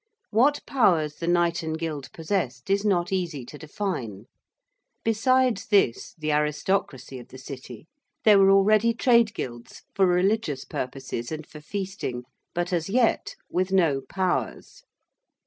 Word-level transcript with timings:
What 0.31 0.65
powers 0.65 1.17
the 1.17 1.27
Knighten 1.27 1.73
Guild 1.73 2.11
possessed 2.11 2.71
is 2.71 2.83
not 2.83 3.11
easy 3.11 3.45
to 3.45 3.55
define. 3.55 4.25
Besides 5.03 5.67
this, 5.67 6.15
the 6.17 6.31
aristocracy 6.31 7.19
of 7.19 7.27
the 7.27 7.37
City, 7.37 7.85
there 8.25 8.39
were 8.39 8.49
already 8.49 8.95
trade 8.95 9.31
guilds 9.35 9.83
for 9.93 10.07
religious 10.07 10.65
purposes 10.65 11.31
and 11.31 11.45
for 11.45 11.61
feasting 11.61 12.23
but, 12.55 12.73
as 12.73 12.89
yet, 12.89 13.35
with 13.47 13.71
no 13.71 14.01
powers. 14.09 14.81